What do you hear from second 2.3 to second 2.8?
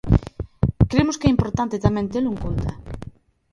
en conta.